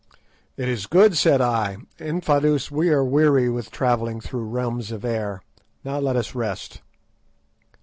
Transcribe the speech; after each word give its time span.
"It 0.57 0.67
is 0.67 0.87
good," 0.87 1.15
said 1.15 1.41
I. 1.41 1.77
"Infadoos; 1.99 2.71
we 2.71 2.89
are 2.89 3.03
weary 3.05 3.49
with 3.49 3.69
travelling 3.69 4.19
through 4.19 4.45
realms 4.49 4.91
of 4.91 5.05
air; 5.05 5.43
now 5.83 5.99
let 5.99 6.15
us 6.15 6.33
rest." 6.33 6.81